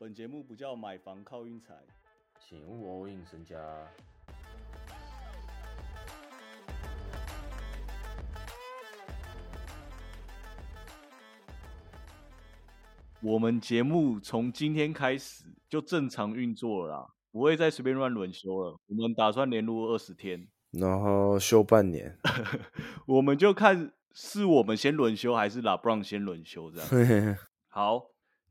[0.00, 1.74] 本节目不叫买房靠运财，
[2.38, 3.56] 请勿 all in 身家。
[13.20, 18.78] 我们节目从今天开始就正常运作了啦，不会再随便乱轮休了。
[18.86, 22.16] 我们打算连录二十天，然后休半年。
[23.08, 27.36] 我们就看是我们先轮休还是拉布朗先轮休这样。
[27.66, 28.06] 好，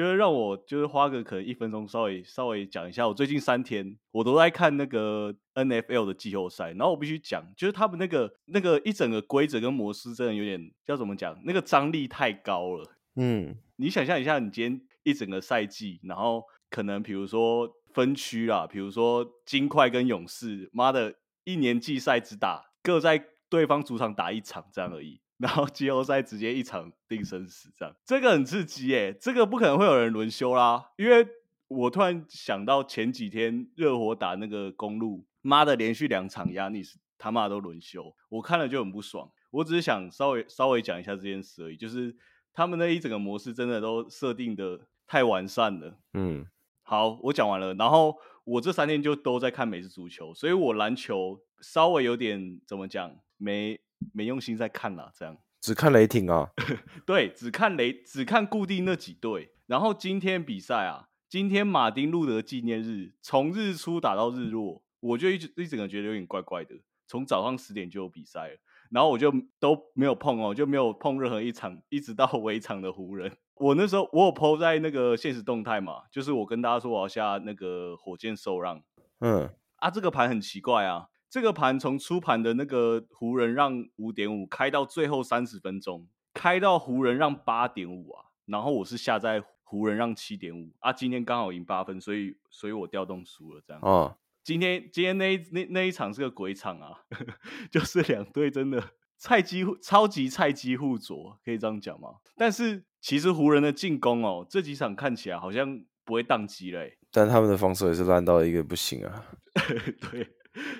[0.00, 12.90] 就是让我就是花个可能一分钟稍微稍微讲一下，我最近三天我都在看那个 N F L 的季后赛，然后我必须讲，就是他们那个那个一整个规则跟模式真的有点要怎么讲，那个张力太高了。
[13.16, 31.26] 嗯，你想象一下，你今天一整个赛季，然后可能比如说分区啦，比如说金块跟勇士，妈的，一年季赛只打各在对方主场打一场这样而已，然后季后赛直接一场定生死这样，这个很刺激耶，这个不可能会有人轮休啦，因为
[31.68, 42.16] 我突然想到前几天热火打那个公路，妈的连续两场压尼斯他妈都轮休，我看了就很不爽，我只是想稍微稍微讲一下这件事而已，就是。
[42.52, 45.96] 他们那一整个模式真的都设定的太完善了。
[46.14, 46.44] 嗯，
[46.82, 47.72] 好，我讲完了。
[47.74, 53.80] 然后我这三天就都在看美式足球，所以我篮球稍微有点怎么讲，没
[54.12, 55.10] 没用心在看了。
[55.16, 56.50] 这样只看雷霆啊？
[57.04, 59.52] 对，只看雷，只看固定那几队。
[59.66, 66.74] 然后今天比赛啊，今天马丁路德纪念日，从日出打到日落，我就一直一整个觉得有点怪怪的。
[67.06, 68.56] 从早上十点就有比赛了。
[68.90, 73.30] 然后我就都没有碰哦，就没有碰任何一场，一直到 围场的湖人。
[73.54, 78.82] 我那时候我有 PO 在那个现实动态嘛，就是我跟大家说我要下那个火箭受让。
[79.20, 93.80] 嗯，啊，这个盘很奇怪啊，这个盘从出盘的那个湖人让五点五开到最后三十分钟，开到湖人让八点五啊，然后我是下在湖人让七点五啊，今天刚好赢八分，所以所以我调动输了这样。
[93.82, 94.16] 哦。
[94.42, 97.04] 今天今天那那那一场是个鬼场啊，
[97.70, 98.82] 就是两队真的
[99.16, 102.14] 菜鸡超级菜鸡互啄，可以这样讲吗？
[102.36, 106.98] 但是其实湖人的进攻哦，这几场看起来好像不会宕机嘞。
[107.12, 109.24] 但他们的防守也是烂到一个不行啊。
[110.10, 110.26] 对，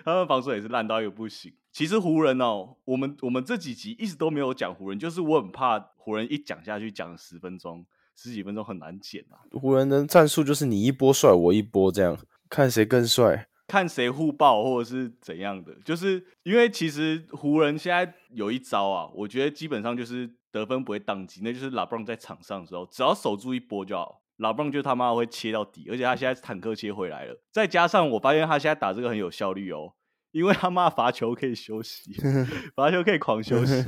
[0.05, 1.53] 他们防守也是烂到一个不行。
[1.73, 7.87] 其实湖人哦，我们我们这几集一直都没有讲湖人，就是我很怕湖人一讲下去讲十分钟
[8.17, 9.39] 十几分钟很难剪啊。
[9.53, 12.19] 湖人的战术就是你一波帅我一波这样，
[12.49, 13.47] 看谁更帅。
[13.69, 29.95] 看谁互爆或者是怎样的，就是因为其实湖人现在有一招啊，我觉得基本上就是得分不会宕机，那就是拉布朗在场上的时候，只要守住一波就好，拉布朗就他妈会切到底，而且他现在坦克切回来了，再加上我发现他现在打这个很有效率哦，
[30.33, 32.13] 因为他妈罚球可以休息，
[32.75, 33.83] 罚球可以狂休息，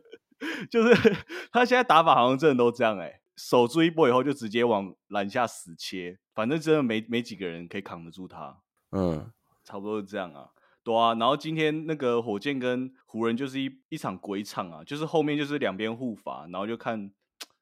[0.70, 1.16] 就是
[1.52, 8.58] 他现在打法好像真的都这样哎，守住一波以后就直接往篮下死切，反正真的没没几个人可以扛得住他。
[8.92, 9.30] 嗯，
[9.64, 10.48] 差不多是这样啊，
[10.82, 11.14] 对啊。
[11.14, 17.10] 然后今天那个火箭跟湖人就是一一场鬼场啊，就是后面就是两边互罚，然后就看，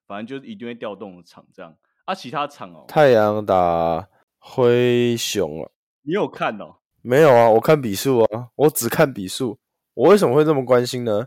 [0.07, 1.75] 反正就一定会调动的场这样。
[2.05, 4.09] 啊，其他场哦，太阳打
[4.39, 5.71] 灰熊了，
[6.03, 6.77] 你有看哦？
[7.03, 9.59] 没有啊，我看比数啊，我只看比数。
[9.95, 11.27] 我为什么会这么关心呢？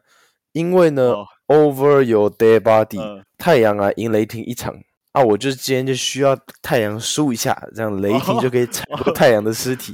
[0.53, 1.13] 因为呢
[1.47, 4.75] ，Over your dead body，太阳啊赢雷霆一场。
[5.11, 9.93] 啊，我就今天就需要太阳输一下，这样雷霆就可以踩过太阳的尸体。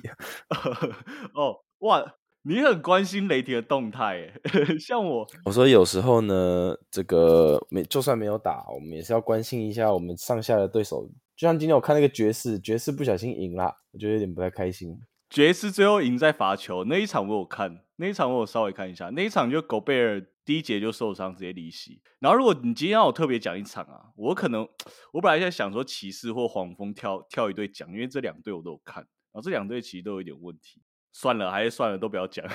[1.34, 4.34] 哦，哇，你很关心雷霆的动态，
[4.80, 11.08] 像我，我说有时候呢，这个没就算没有打，我们也是要关心一下我们上下的对手。
[11.36, 15.00] 就像今天我看那个爵士，爵士不小心赢了，我觉得有点不太开心。
[15.30, 20.26] 爵士最后赢在罚球那一场，我有看那一场，我有稍微看一下那一场，就狗贝尔。
[20.48, 22.02] 第一节就受伤，直接离席。
[22.20, 24.66] 然后，如果你今天要我特别讲一场啊，我可能
[25.12, 29.04] 我本来在想说骑士或黄蜂跳跳一队讲，因为这两队我都有看。
[29.04, 30.82] 然后这两队其实都有一点问题，
[31.20, 32.46] 算了，还是算了，都不要讲。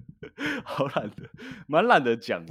[0.64, 1.28] 好懒的，
[1.68, 2.42] 蛮懒得讲，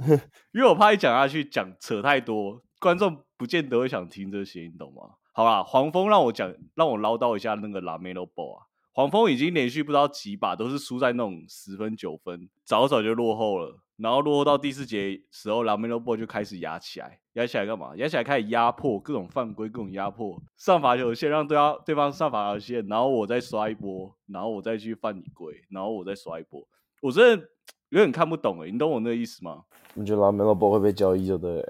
[0.52, 5.16] 因为我怕一讲下去讲扯太多，观众不见得会想听这些，你懂吗？
[5.32, 8.66] 好啦，黄蜂让我讲，让我唠叨一下那个拉梅洛波啊。
[8.92, 13.80] 黄蜂已经连续不知道几把都是输在那种十分九分，早早就落后了。
[13.96, 17.96] 然后落后到第四节时候，拉梅洛波就开始压起来，压起来干嘛？
[17.96, 26.62] 压起来开始压迫各种犯规，各种压迫上罚球线，让对方对方上罚球线，然后我再刷一波，然后我再去犯你规，然后我再刷一波。
[27.00, 27.48] 我真的
[27.88, 29.62] 有点看不懂诶，你懂我那个意思吗？
[29.94, 31.64] 你觉得拉梅洛波会被交易就对？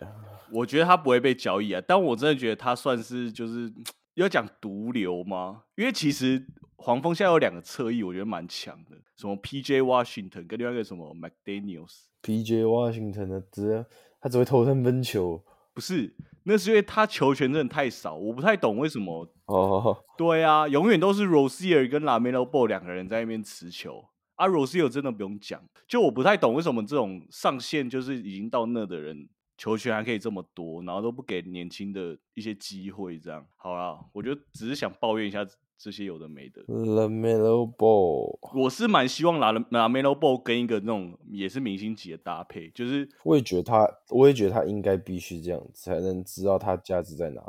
[0.52, 3.72] 我觉得他不会被交易啊，但我真的觉得他算是就是
[4.14, 5.62] 要讲毒瘤吗？
[5.76, 6.44] 因为其实。
[6.76, 9.82] 黄蜂现在有两个侧翼，我觉得蛮强的，什么 P.J.
[9.82, 12.04] Washington 跟另外一个什么 McDaniel's。
[12.22, 12.64] P.J.
[12.64, 13.84] Washington 的只
[14.20, 15.42] 他只会投三分球，
[15.72, 16.14] 不是
[16.44, 19.28] 那是因为他球权真的太少，我不太懂为什么。
[19.46, 24.04] 哦，对啊，永远都是 Rosier 跟 Lamelo Ball 两个人在那边持球。
[24.34, 33.46] 啊，Rosier 真的不用讲，就我不太懂为什么这种上限就是已经到那的人，球权还可以这么多，然后都不给年轻的一些机会，这样。
[33.56, 35.46] 好啦，我就只是想抱怨一下。
[35.78, 47.42] 这些有的没的，Lamelo Ball，我是蛮希望拿了拿 Lamelo Ball 跟一个那种也是明星级的搭配，就是我也觉得他，我也觉得他应该必须这样子才能知道他价值在哪，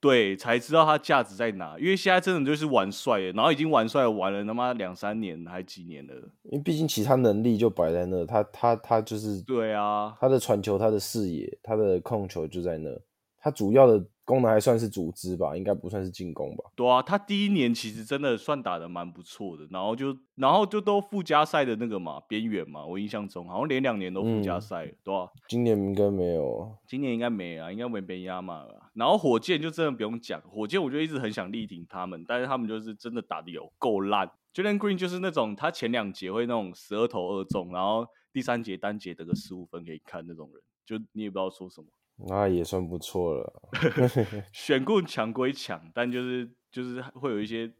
[0.00, 6.14] 对，才知道他价值在哪，因为现在真的就是玩帅，然后已经玩帅玩了他妈两三年还几年了，
[6.44, 12.90] 因为毕竟其他能力就摆在那，他他他就是对啊，他的传球、他的视野、他的控球就在那，
[13.38, 14.02] 他主要的。
[14.24, 16.64] 功能还算是组织吧，应该不算是进攻吧。
[16.74, 25.30] 对啊，他第一年其实真的算打的蛮不错的，然后就然后就都附加赛的那个嘛，边缘嘛，我印象中好像连两年都附加赛，对吧？
[25.48, 28.64] 今年应该没有，今年应该没啊，应该没被压嘛。
[28.94, 34.30] 然后火箭就真的不用讲，火箭我就一直很想力挺他们，但是他们就是真的打的有够烂。
[34.54, 41.88] Jalen Green 就是那种他前两节会那种十二投二中，然后第三节单节得个十五分给你看那种人，就你也不知道说什么。
[42.16, 43.62] 那也算不错了。
[44.52, 47.72] 选棍强归强，但就是就是会有一些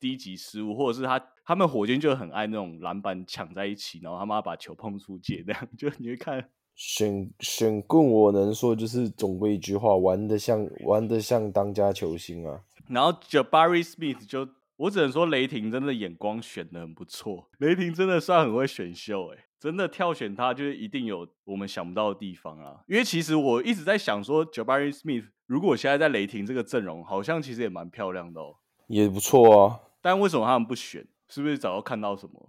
[0.00, 12.60] 低级失误，或者是他他们火箭就很爱那种篮板抢在一起，然后他妈把球碰出界，这样就你会看选选棍，我能说就是总归一句话，玩的像玩的像当家球星啊。
[12.88, 14.46] 然后 Jabari Smith 就
[14.76, 19.44] 我只能说雷霆真的眼光选的很不错，雷霆真的算很会选秀哎。
[19.58, 22.76] 真的挑选他，就是一定有我们想不到的地方啊！
[22.86, 28.56] 因为其实我一直在想说，Jabari Smith 如果现在在雷霆这个阵容，好像其实也蛮漂亮的哦，
[28.86, 29.80] 也不错啊。
[30.02, 31.06] 但为什么他们不选？
[31.28, 32.48] 是不是早就看到什么？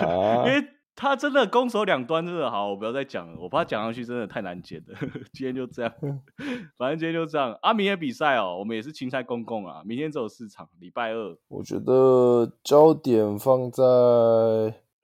[0.00, 0.66] 啊， 因为。
[0.94, 4.98] 他真的攻守两端真的好，我不要再讲了，我怕讲上去真的太难解了。
[5.32, 5.92] 今天就这样，
[6.76, 7.58] 反正今天就这样。
[7.62, 11.36] 啊，明天比赛哦，我们也是青菜公公啊，明天只有四场，礼拜二。
[11.48, 13.82] 我觉得焦点放在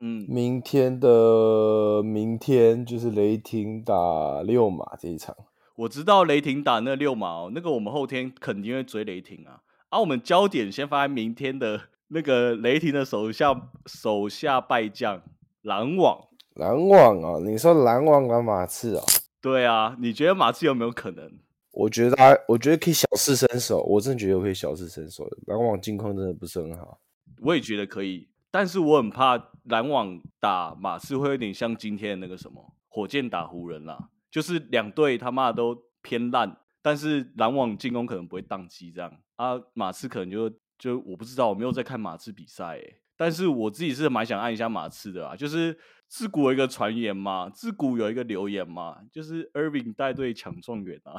[0.00, 5.34] 嗯，明天的明天就是雷霆打六马这一场。
[5.74, 9.62] 我知道雷霆打那六马哦，那个我们后天肯定会追雷霆啊。
[9.88, 15.22] 啊，我们焦点先放在明天的那个雷霆的手下手下败将。
[15.68, 16.18] 篮网，
[16.54, 17.38] 篮网啊！
[17.44, 19.04] 你说篮网跟马刺啊？
[19.38, 21.30] 对啊，你觉得马刺有没有可能？
[21.72, 23.82] 我觉得他，我觉得可以小试身手。
[23.82, 25.28] 我真的觉得可以小试身手。
[25.46, 26.98] 篮网近况真的不是很好，
[27.42, 43.00] 我也觉得可以，但是我很怕篮网打马刺会有点像今天的那个什么火箭打湖人啦，就是两队他妈都偏烂，但是篮网进攻可能不会宕机这样啊，马刺可能就就我不知道，我没有在看马刺比赛诶。
[43.18, 45.76] 但是我自己是蛮想按一下马刺的啊，就是
[46.06, 51.16] 自古有一个传言嘛，自古有一个流言嘛，就是 Irving 带队抢状元啊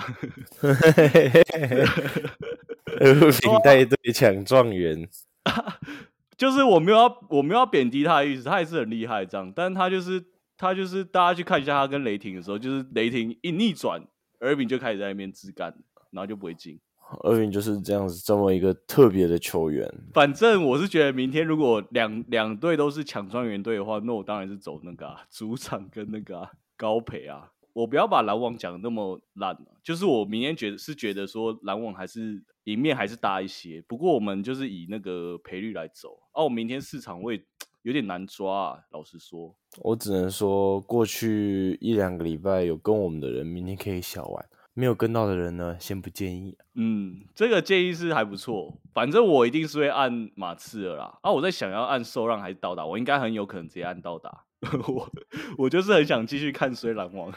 [3.02, 5.08] ，Irving 带队抢状元，
[6.38, 10.24] 就是我没有要我没有要贬低他的意思，他也是很厉害这样，但他就是
[10.58, 14.02] 他就是大家去看一下他跟雷霆的时候，就是雷霆一逆转
[14.40, 15.76] ，Irving 就开始在那边自干，
[16.12, 16.80] 然后就不会进。
[17.24, 19.92] 厄运就是这样子，这么一个特别的球员。
[20.14, 26.48] 反正我是觉得，明天如果两两队都是抢状元队的话，那我当然是走那个主场跟那个
[26.78, 27.52] 高培啊。
[27.74, 33.82] 我不要把篮网讲的那么烂就是我明天觉得是觉得说篮网还是赢面还是大一些。
[33.88, 36.20] 不过我们就是以那个赔率来走。
[36.34, 37.42] 哦，我明天市场位
[37.84, 39.56] 有点难抓，啊，老实说。
[39.78, 44.46] 我只能说，过去一两个礼拜有跟我们的人，明天可以小玩。
[44.74, 46.58] 没有跟到的人呢，先不建议。
[46.76, 48.80] 嗯，这个建议是还不错。
[48.94, 51.18] 反正我一定是会按马刺的啦。
[51.22, 54.46] 啊，我在想要按受让还是到达，我应该很有可能直接按到达。
[54.88, 55.12] 我
[55.58, 57.34] 我就是很想继续看虽篮网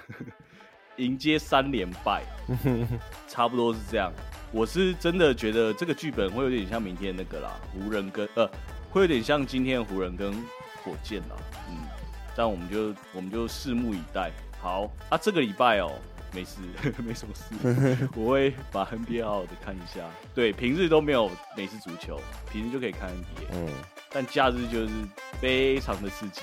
[0.99, 2.23] 迎接三连败，
[3.27, 4.13] 差不多是这样。
[4.53, 8.49] 我是真的觉得这个剧本会有点像明天那个啦，湖人跟呃，
[8.91, 10.33] 会有点像今天的湖人跟
[10.85, 11.37] 火箭啦。
[11.71, 11.79] 嗯，
[12.37, 14.31] 但我们就我们就拭目以待。
[14.61, 15.91] 好啊，这个礼拜哦。
[16.33, 16.61] 没事，
[17.05, 20.01] 没什么事， 我会把 NBA 好好的看一下。
[20.35, 22.21] 对，平日都没有美式足球，
[22.51, 23.47] 平日就可以看 NBA。
[23.53, 23.69] 嗯，
[24.11, 24.93] 但假日就是
[25.41, 26.41] 非常的刺激。